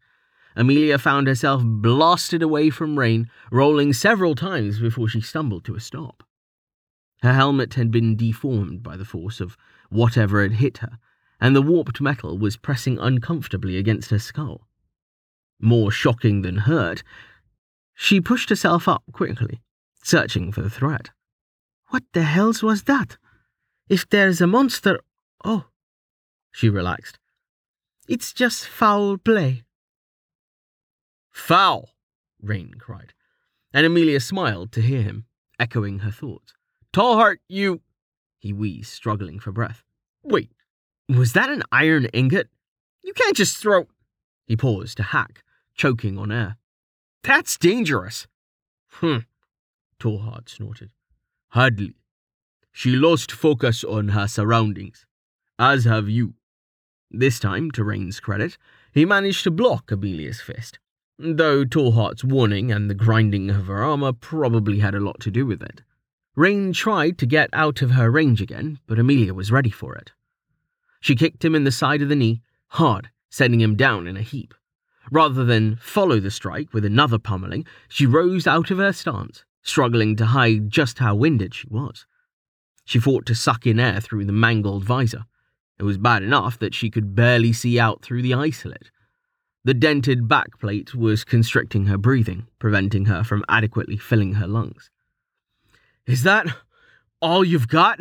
[0.57, 5.79] Amelia found herself blasted away from Rain, rolling several times before she stumbled to a
[5.79, 6.23] stop.
[7.21, 9.55] Her helmet had been deformed by the force of
[9.89, 10.97] whatever had hit her,
[11.39, 14.67] and the warped metal was pressing uncomfortably against her skull.
[15.61, 17.03] More shocking than hurt,
[17.93, 19.61] she pushed herself up quickly,
[20.03, 21.11] searching for the threat.
[21.89, 23.17] What the hells was that?
[23.89, 25.01] If there's a monster.
[25.45, 25.65] Oh.
[26.51, 27.19] She relaxed.
[28.07, 29.63] It's just foul play.
[31.37, 31.91] Foul!
[32.41, 33.13] Rain cried,
[33.71, 35.25] and Amelia smiled to hear him,
[35.59, 36.53] echoing her thoughts.
[36.91, 37.81] Tallheart, you.
[38.39, 39.83] He wheezed, struggling for breath.
[40.23, 40.51] Wait,
[41.07, 42.49] was that an iron ingot?
[43.03, 43.87] You can't just throw.
[44.45, 45.43] He paused to hack,
[45.75, 46.57] choking on air.
[47.23, 48.27] That's dangerous.
[48.93, 49.19] Hmm.
[49.99, 50.89] Tallheart snorted.
[51.49, 51.95] Hardly.
[52.71, 55.05] She lost focus on her surroundings,
[55.57, 56.33] as have you.
[57.09, 58.57] This time, to Rain's credit,
[58.91, 60.79] he managed to block Amelia's fist,
[61.19, 65.45] though Tallheart's warning and the grinding of her armor probably had a lot to do
[65.45, 65.81] with it.
[66.35, 70.11] Rain tried to get out of her range again, but Amelia was ready for it.
[71.01, 74.21] She kicked him in the side of the knee, hard, sending him down in a
[74.21, 74.53] heap.
[75.09, 80.15] Rather than follow the strike with another pummeling, she rose out of her stance, struggling
[80.15, 82.05] to hide just how winded she was.
[82.85, 85.25] She fought to suck in air through the mangled visor.
[85.79, 88.91] It was bad enough that she could barely see out through the eye slit.
[89.67, 94.89] The dented backplate was constricting her breathing, preventing her from adequately filling her lungs.
[96.05, 96.47] Is that
[97.21, 97.99] all you've got?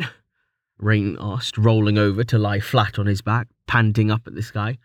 [0.77, 4.77] Rain asked, rolling over to lie flat on his back, panting up at the sky.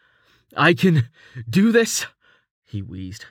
[0.56, 1.08] I can
[1.48, 2.06] do this,
[2.64, 3.26] he wheezed.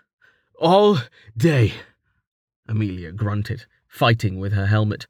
[0.58, 1.00] All
[1.36, 1.74] day.
[2.70, 5.08] Amelia grunted, fighting with her helmet.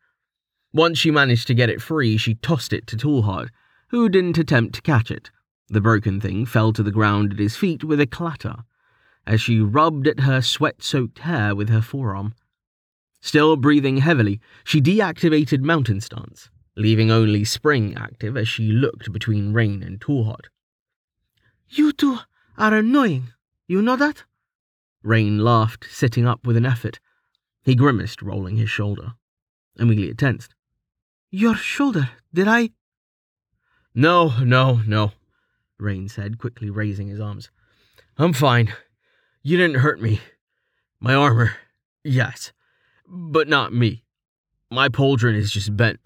[0.73, 3.49] Once she managed to get it free, she tossed it to Tallheart,
[3.89, 5.29] who didn't attempt to catch it.
[5.71, 8.65] The broken thing fell to the ground at his feet with a clatter,
[9.25, 12.35] as she rubbed at her sweat soaked hair with her forearm.
[13.21, 19.53] Still breathing heavily, she deactivated Mountain Stance, leaving only Spring active as she looked between
[19.53, 20.47] Rain and Tallheart.
[21.69, 22.17] You two
[22.57, 23.31] are annoying.
[23.65, 24.25] You know that?
[25.03, 26.99] Rain laughed, sitting up with an effort.
[27.63, 29.13] He grimaced, rolling his shoulder.
[29.79, 30.53] Amelia tensed.
[31.29, 32.71] Your shoulder, did I?
[33.95, 35.13] No, no, no,
[35.81, 37.49] Rain said, quickly raising his arms.
[38.17, 38.73] I'm fine.
[39.43, 40.21] You didn't hurt me.
[40.99, 41.55] My armor,
[42.03, 42.51] yes
[43.11, 44.03] but not me.
[44.69, 45.99] My pauldron is just bent.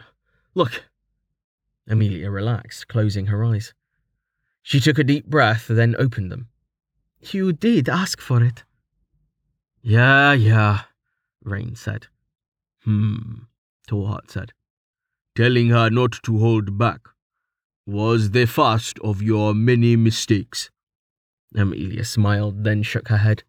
[0.55, 0.83] Look.
[1.87, 3.73] Amelia relaxed, closing her eyes.
[4.63, 6.47] She took a deep breath, then opened them.
[7.21, 8.63] You did ask for it.
[9.83, 10.81] Yeah, yeah,
[11.43, 12.07] Rain said.
[12.83, 13.43] Hmm,
[13.87, 14.53] Tallheart said.
[15.35, 17.01] Telling her not to hold back
[17.85, 20.69] was the first of your many mistakes.
[21.55, 23.43] Amelia smiled, then shook her head.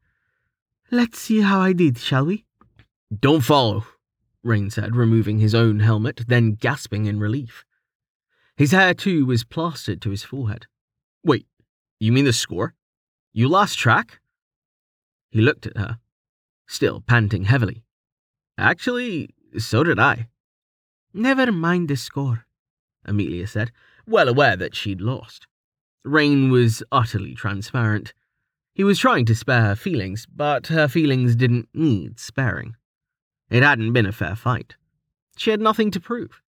[0.90, 2.44] Let's see how I did, shall we?
[3.18, 3.84] Don't follow,
[4.44, 7.64] Rain said, removing his own helmet, then gasping in relief.
[8.56, 10.66] His hair, too, was plastered to his forehead.
[11.24, 11.46] Wait,
[11.98, 12.74] you mean the score?
[13.32, 14.20] You lost track?
[15.30, 15.98] He looked at her,
[16.66, 17.84] still panting heavily.
[18.56, 20.28] Actually, so did I.
[21.12, 22.46] Never mind the score,
[23.04, 23.72] Amelia said,
[24.06, 25.46] well aware that she'd lost.
[26.04, 28.14] Rain was utterly transparent.
[28.74, 32.76] He was trying to spare her feelings, but her feelings didn't need sparing.
[33.50, 34.76] It hadn't been a fair fight.
[35.36, 36.42] She had nothing to prove.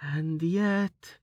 [0.00, 1.18] And yet.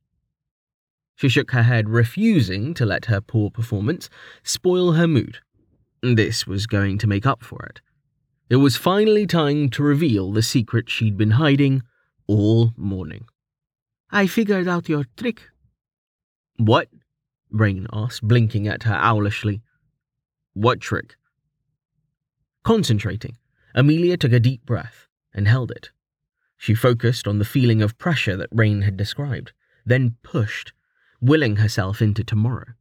[1.16, 4.10] She shook her head, refusing to let her poor performance
[4.44, 5.40] spoil her mood.
[6.02, 7.82] This was going to make up for it.
[8.50, 11.84] It was finally time to reveal the secret she'd been hiding
[12.26, 13.26] all morning.
[14.12, 15.44] I figured out your trick.
[16.58, 16.90] What?
[17.52, 19.62] Rain asked, blinking at her owlishly.
[20.54, 21.16] What trick?
[22.64, 23.38] Concentrating,
[23.76, 25.92] Amelia took a deep breath and held it.
[26.58, 29.54] She focused on the feeling of pressure that Rain had described,
[29.86, 30.74] then pushed,
[31.22, 32.74] willing herself into tomorrow.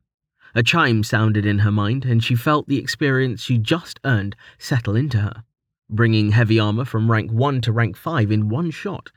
[0.55, 4.97] A chime sounded in her mind, and she felt the experience she just earned settle
[4.97, 5.45] into her,
[5.91, 9.11] bringing heavy armor from rank 1 to rank 5 in one shot,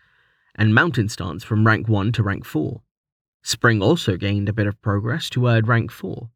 [0.55, 2.81] and mountain stance from rank 1 to rank 4.
[3.43, 6.29] Spring also gained a bit of progress to earn rank 4,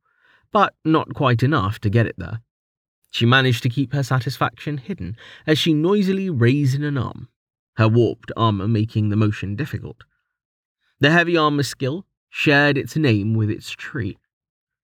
[0.51, 2.41] but not quite enough to get it there.
[3.11, 5.15] She managed to keep her satisfaction hidden
[5.47, 7.29] as she noisily raised an arm,
[7.77, 10.03] her warped armor making the motion difficult.
[10.99, 14.17] The heavy armor skill shared its name with its tree.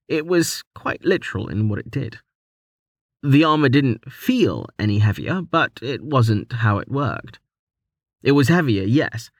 [0.07, 2.19] It was quite literal in what it did.
[3.23, 7.39] The armor didn't feel any heavier, but it wasn't how it worked.
[8.23, 9.31] It was heavier, yes,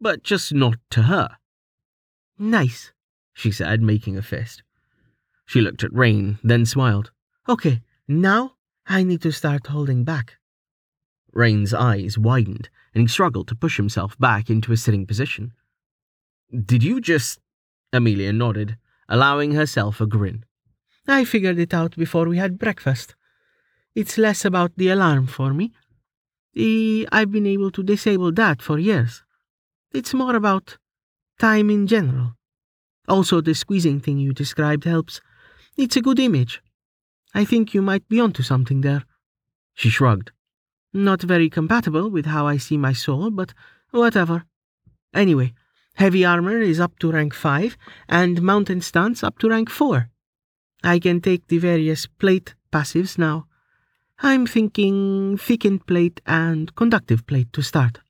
[0.00, 1.36] but just not to her.
[2.38, 2.92] Nice,
[3.32, 4.62] she said, making a fist.
[5.46, 7.10] She looked at Rain, then smiled.
[7.48, 8.54] Okay, now
[8.86, 10.38] I need to start holding back.
[11.32, 15.52] Rain's eyes widened, and he struggled to push himself back into a sitting position.
[16.52, 17.40] Did you just.
[17.92, 18.76] Amelia nodded,
[19.08, 20.44] allowing herself a grin.
[21.06, 23.14] I figured it out before we had breakfast.
[23.94, 25.72] It's less about the alarm for me.
[26.56, 29.22] I've been able to disable that for years.
[29.92, 30.78] It's more about
[31.38, 32.36] time in general.
[33.08, 35.20] Also, the squeezing thing you described helps.
[35.76, 36.62] It's a good image.
[37.34, 39.04] I think you might be onto something there.
[39.74, 40.30] She shrugged.
[40.92, 43.52] Not very compatible with how I see my soul, but
[43.90, 44.44] whatever.
[45.12, 45.54] Anyway,
[45.94, 47.76] heavy armor is up to rank 5,
[48.08, 50.08] and mountain stance up to rank 4.
[50.84, 53.46] I can take the various plate passives now.
[54.18, 58.00] I'm thinking thickened plate and conductive plate to start.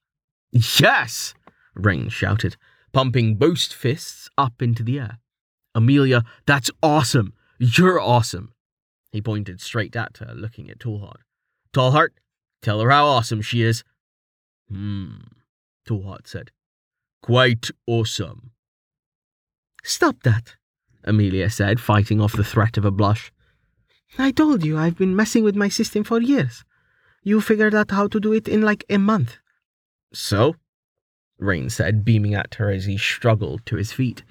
[0.53, 1.35] Yes!
[1.75, 2.57] Rain shouted,
[2.93, 5.19] pumping both fists up into the air.
[5.75, 7.33] Amelia, that's awesome!
[7.59, 8.53] You're awesome!
[9.11, 11.23] He pointed straight at her, looking at Tallheart.
[11.73, 12.11] Tallheart,
[12.63, 13.83] tell her how awesome she is.
[14.69, 15.17] Hmm,
[15.87, 16.51] Tallheart said.
[17.23, 18.51] Quite awesome.
[19.83, 20.57] Stop that,
[21.05, 23.33] Amelia said, fighting off the threat of a blush.
[24.19, 26.65] I told you I've been messing with my system for years.
[27.23, 29.39] You figured out how to do it in like a month.
[30.13, 30.57] So?
[31.39, 34.23] Rain said, beaming at her as he struggled to his feet.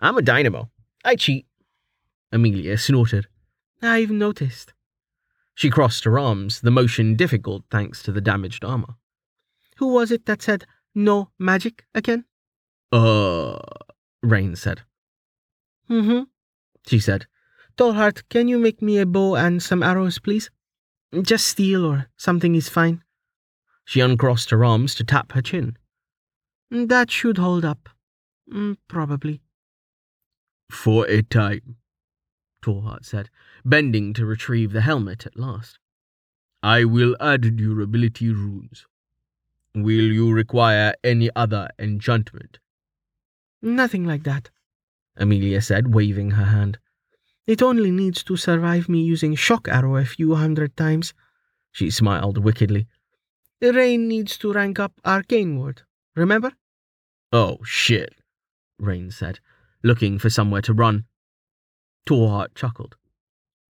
[0.00, 0.70] I'm a dynamo.
[1.04, 1.46] I cheat.
[2.32, 3.26] Amelia snorted.
[3.80, 4.72] I've noticed.
[5.54, 8.94] She crossed her arms, the motion difficult thanks to the damaged armor.
[9.76, 12.24] Who was it that said no magic again?
[12.90, 13.58] Uh,
[14.22, 14.82] Rain said.
[15.88, 16.24] Mm-hmm,
[16.86, 17.26] she said.
[17.78, 20.50] Tallheart, can you make me a bow and some arrows, please?
[21.22, 23.04] Just steel or something is fine.
[23.84, 25.78] She uncrossed her arms to tap her chin.
[26.72, 27.88] That should hold up.
[28.52, 29.40] Mm, probably.
[30.70, 31.76] For a time,
[32.62, 33.30] Tallheart said,
[33.64, 35.78] bending to retrieve the helmet at last.
[36.64, 38.86] I will add durability runes.
[39.72, 42.58] Will you require any other enchantment?
[43.62, 44.50] Nothing like that,
[45.16, 46.78] Amelia said, waving her hand.
[47.48, 51.14] It only needs to survive me using shock arrow a few hundred times.
[51.72, 52.86] She smiled wickedly.
[53.62, 55.80] Rain needs to rank up arcane ward,
[56.14, 56.52] remember?
[57.32, 58.14] Oh, shit,
[58.78, 59.40] Rain said,
[59.82, 61.06] looking for somewhere to run.
[62.06, 62.96] Tallheart chuckled.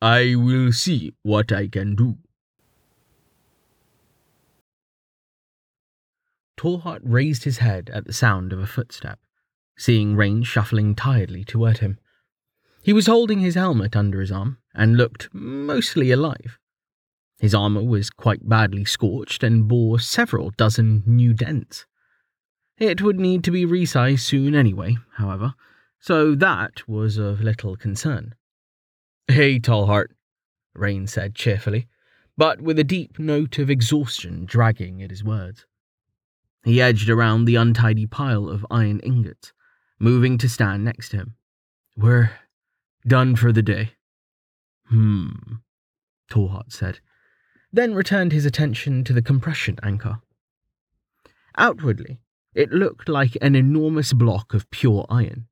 [0.02, 2.18] I will see what I can do.
[6.56, 9.20] Tallheart raised his head at the sound of a footstep,
[9.76, 11.98] seeing Rain shuffling tiredly toward him.
[12.88, 16.58] He was holding his helmet under his arm and looked mostly alive.
[17.38, 21.84] His armor was quite badly scorched and bore several dozen new dents.
[22.78, 25.52] It would need to be resized soon anyway, however,
[26.00, 28.34] so that was of little concern.
[29.26, 30.14] Hey, Tallheart,
[30.74, 31.88] Rain said cheerfully,
[32.38, 35.66] but with a deep note of exhaustion dragging at his words.
[36.64, 39.52] He edged around the untidy pile of iron ingots,
[39.98, 41.34] moving to stand next to him.
[41.94, 42.30] We're
[43.08, 43.92] done for the day.
[44.88, 45.30] Hmm,
[46.30, 47.00] Tallheart said,
[47.72, 50.20] then returned his attention to the compression anchor.
[51.56, 52.20] Outwardly,
[52.54, 55.48] it looked like an enormous block of pure iron,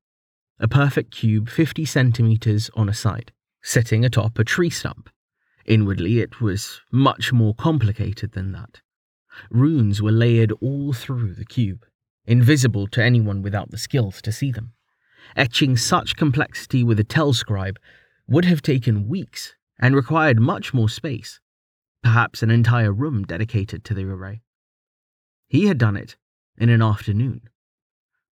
[0.59, 3.31] a perfect cube 50 centimeters on a side,
[3.61, 5.09] sitting atop a tree stump.
[5.65, 8.81] Inwardly, it was much more complicated than that.
[9.51, 11.85] Runes were layered all through the cube,
[12.25, 14.73] invisible to anyone without the skills to see them.
[15.35, 17.77] Etching such complexity with a telscribe
[18.27, 21.39] would have taken weeks and required much more space,
[22.03, 24.41] perhaps an entire room dedicated to the array.
[25.47, 26.17] He had done it
[26.57, 27.41] in an afternoon.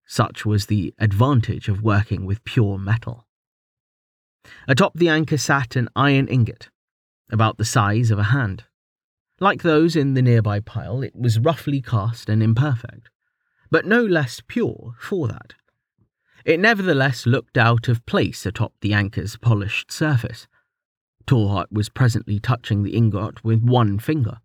[0.06, 3.26] Such was the advantage of working with pure metal.
[4.68, 6.68] Atop the anchor sat an iron ingot,
[7.30, 8.64] about the size of a hand.
[9.40, 13.10] Like those in the nearby pile, it was roughly cast and imperfect,
[13.70, 15.54] but no less pure for that.
[16.46, 20.46] It nevertheless looked out of place atop the anchor's polished surface.
[21.26, 24.38] Tallheart was presently touching the ingot with one finger,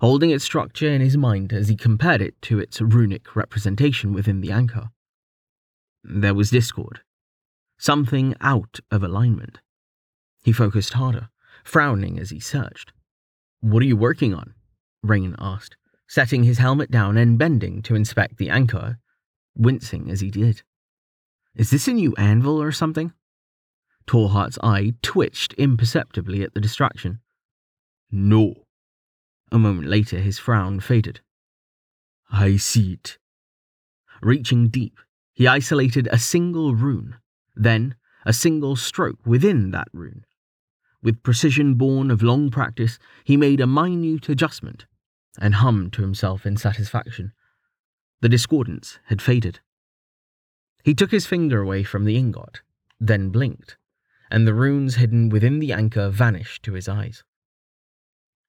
[0.00, 4.40] holding its structure in his mind as he compared it to its runic representation within
[4.40, 4.90] the anchor.
[6.04, 7.00] There was discord.
[7.76, 9.58] Something out of alignment.
[10.44, 11.28] He focused harder,
[11.64, 12.92] frowning as he searched.
[13.58, 14.54] What are you working on?
[15.02, 18.98] Rain asked, setting his helmet down and bending to inspect the anchor,
[19.56, 20.62] wincing as he did.
[21.58, 23.12] Is this a new anvil or something?
[24.06, 27.18] Tallheart's eye twitched imperceptibly at the distraction.
[28.12, 28.54] No.
[29.50, 31.20] A moment later, his frown faded.
[32.30, 33.18] I see it.
[34.22, 35.00] Reaching deep,
[35.34, 37.16] he isolated a single rune,
[37.56, 40.24] then a single stroke within that rune.
[41.02, 44.86] With precision born of long practice, he made a minute adjustment
[45.40, 47.32] and hummed to himself in satisfaction.
[48.20, 49.58] The discordance had faded.
[50.84, 52.62] He took his finger away from the ingot,
[53.00, 53.76] then blinked,
[54.30, 57.24] and the runes hidden within the anchor vanished to his eyes.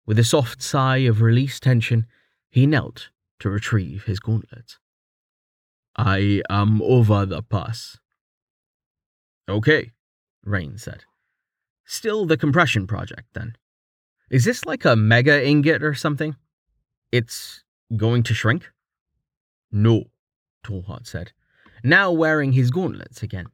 [0.06, 2.06] With a soft sigh of released tension,
[2.50, 3.10] he knelt
[3.40, 4.80] to retrieve his gauntlets.
[5.96, 7.98] I am over the pass.
[9.48, 9.92] Okay,
[10.44, 11.04] Rain said.
[11.86, 13.56] Still the compression project, then.
[14.30, 16.36] Is this like a mega ingot or something?
[17.12, 17.64] It's
[17.98, 18.70] going to shrink?
[19.72, 20.06] No,
[20.64, 21.32] Tallheart said,
[21.84, 23.48] now wearing his gauntlets again.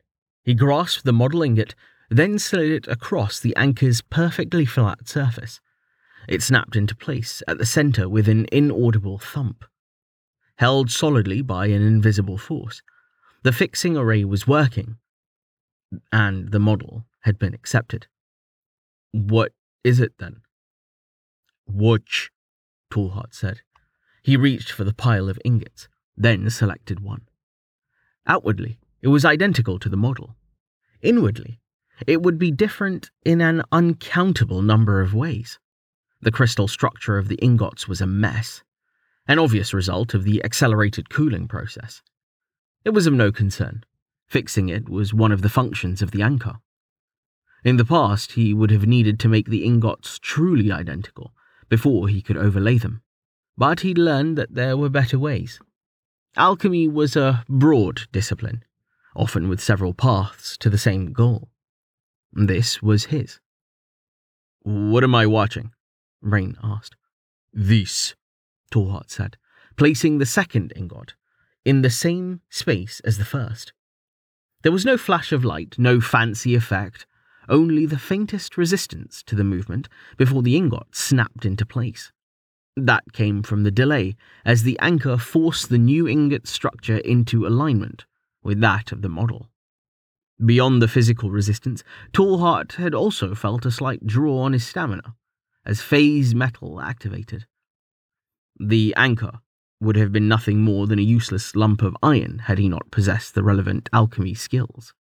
[0.43, 1.75] He grasped the model ingot,
[2.09, 5.59] then slid it across the anchor's perfectly flat surface.
[6.27, 9.65] It snapped into place at the center with an inaudible thump.
[10.57, 12.81] Held solidly by an invisible force,
[13.43, 14.97] the fixing array was working,
[16.11, 18.07] and the model had been accepted.
[19.11, 19.53] What
[19.83, 20.41] is it then?
[21.67, 22.31] Watch,
[22.91, 23.61] Tallheart said.
[24.23, 27.27] He reached for the pile of ingots, then selected one.
[28.27, 30.35] Outwardly, it was identical to the model.
[31.01, 31.59] Inwardly,
[32.07, 35.59] it would be different in an uncountable number of ways.
[36.21, 38.63] The crystal structure of the ingots was a mess,
[39.27, 42.01] an obvious result of the accelerated cooling process.
[42.83, 43.83] It was of no concern.
[44.27, 46.55] Fixing it was one of the functions of the anchor.
[47.63, 51.33] In the past, he would have needed to make the ingots truly identical
[51.69, 53.01] before he could overlay them,
[53.57, 55.59] but he'd learned that there were better ways.
[56.37, 58.63] Alchemy was a broad discipline,
[59.15, 61.49] often with several paths to the same goal.
[62.33, 63.39] This was his.
[64.63, 65.71] What am I watching?
[66.21, 66.95] Rain asked.
[67.53, 68.15] This,
[68.69, 69.37] Tallheart said,
[69.77, 71.13] placing the second ingot
[71.63, 73.71] in the same space as the first.
[74.61, 77.05] There was no flash of light, no fancy effect,
[77.47, 82.11] only the faintest resistance to the movement before the ingot snapped into place.
[82.75, 88.05] That came from the delay as the anchor forced the new ingot structure into alignment
[88.43, 89.49] with that of the model.
[90.43, 95.15] Beyond the physical resistance, Tallheart had also felt a slight draw on his stamina
[95.65, 97.45] as phase metal activated.
[98.59, 99.39] The anchor
[99.79, 103.35] would have been nothing more than a useless lump of iron had he not possessed
[103.35, 104.93] the relevant alchemy skills.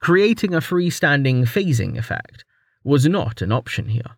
[0.00, 2.44] Creating a freestanding phasing effect
[2.84, 4.16] was not an option here,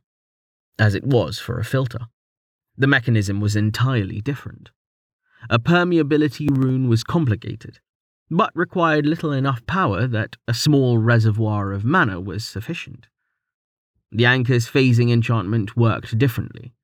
[0.78, 2.06] as it was for a filter.
[2.76, 4.70] The mechanism was entirely different.
[5.50, 7.80] A permeability rune was complicated,
[8.30, 13.08] but required little enough power that a small reservoir of mana was sufficient.
[14.10, 16.74] The anchor's phasing enchantment worked differently.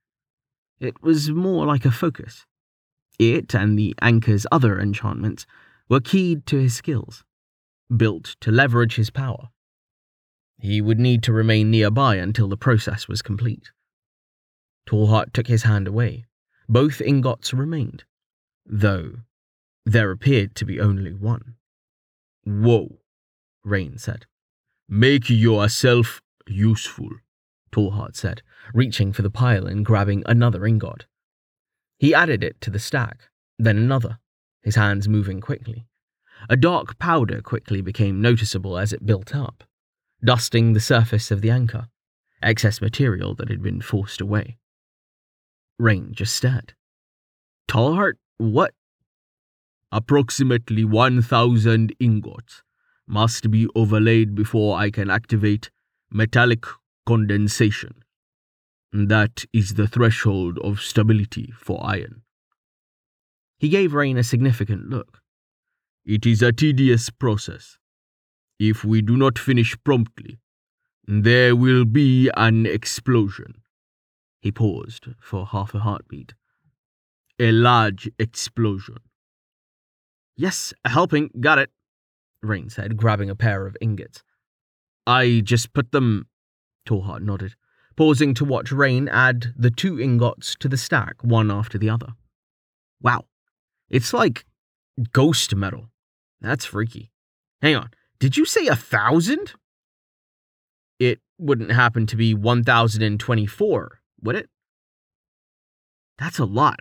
[0.81, 2.47] It was more like a focus.
[3.19, 5.47] It and the anchor's other enchantments
[5.89, 7.25] were keyed to his skills,
[7.95, 9.49] built to leverage his power.
[10.61, 13.71] He would need to remain nearby until the process was complete.
[14.89, 16.25] Tallheart took his hand away.
[16.67, 18.05] Both ingots remained,
[18.65, 19.17] though
[19.85, 21.57] there appeared to be only one.
[22.45, 22.99] Whoa,
[23.63, 24.25] Rain said.
[24.89, 27.11] Make yourself useful.
[27.71, 28.41] Tallheart said,
[28.73, 31.05] reaching for the pile and grabbing another ingot.
[31.99, 33.29] He added it to the stack,
[33.59, 34.19] then another,
[34.63, 35.87] his hands moving quickly.
[36.49, 39.65] A dark powder quickly became noticeable as it built up,
[40.25, 41.89] dusting the surface of the anchor,
[42.41, 44.57] excess material that had been forced away.
[45.79, 46.75] Rain just stared.
[47.69, 48.75] Tallheart, what?
[49.93, 52.63] Approximately 1,000 ingots
[53.07, 55.71] must be overlaid before I can activate
[56.11, 56.65] metallic
[57.07, 58.03] condensation.
[58.93, 62.23] That is the threshold of stability for iron.
[63.59, 65.21] He gave Rain a significant look.
[66.05, 67.79] It is a tedious process.
[68.59, 70.39] If we do not finish promptly,
[71.07, 73.63] there will be an explosion.
[74.41, 76.35] He paused for half a heartbeat.
[77.39, 78.99] A large explosion.
[80.37, 81.71] Yes, a helping, got it,
[82.43, 84.23] Rain said, grabbing a pair of ingots.
[85.07, 86.29] I just put them
[86.87, 87.55] Tallheart nodded,
[87.97, 92.09] pausing to watch Rain add the two ingots to the stack, one after the other.
[93.03, 93.25] Wow,
[93.91, 94.45] it's like
[95.13, 95.91] ghost metal.
[96.41, 97.11] That's freaky.
[97.61, 99.55] Hang on, did you say a thousand?
[100.99, 104.49] It wouldn't happen to be 1024, would it?
[106.19, 106.81] That's a lot.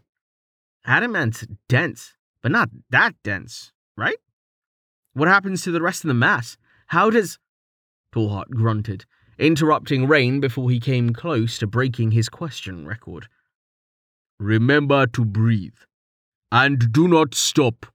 [0.86, 4.18] Adamant's dense, but not that dense, right?
[5.14, 6.58] What happens to the rest of the mass?
[6.88, 7.40] How does.
[8.14, 9.06] Tallheart grunted,
[9.38, 13.28] interrupting Rain before he came close to breaking his question record.
[14.40, 15.76] Remember to breathe.
[16.52, 17.88] And do not stop.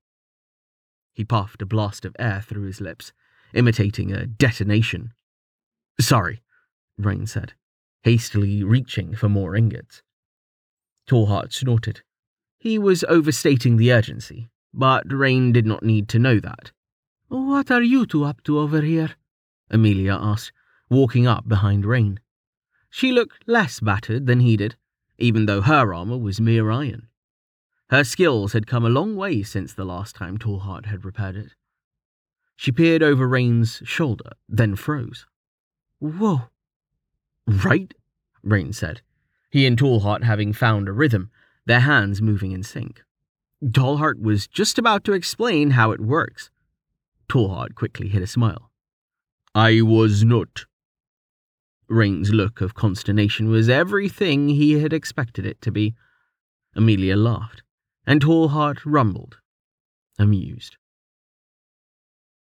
[1.15, 3.13] He puffed a blast of air through his lips,
[3.55, 5.13] imitating a detonation.
[6.01, 6.43] Sorry,
[6.99, 7.55] Rain said,
[8.03, 10.03] hastily reaching for more ingots.
[11.09, 12.03] Tallheart snorted.
[12.59, 16.73] He was overstating the urgency, but Rain did not need to know that.
[17.29, 19.13] What are you two up to over here?
[19.71, 20.53] Amelia asked,
[20.91, 22.21] walking up behind Rain.
[22.91, 24.77] She looked less battered than he did,
[25.19, 27.09] even though her armor was mere iron.
[27.89, 31.55] Her skills had come a long way since the last time Tallheart had repaired it.
[32.57, 35.27] She peered over Rain's shoulder, then froze.
[35.99, 36.49] Whoa.
[37.47, 37.93] Right?
[38.43, 39.03] Rain said,
[39.51, 41.31] he and Tallheart having found a rhythm,
[41.67, 43.03] their hands moving in sync.
[43.63, 46.51] Tallheart was just about to explain how it works.
[47.29, 48.71] Tallheart quickly hid a smile.
[49.55, 50.65] I was not.
[51.89, 55.95] Rain's look of consternation was everything he had expected it to be.
[56.75, 57.63] Amelia laughed
[58.07, 59.39] and Tallheart rumbled,
[60.19, 60.77] amused.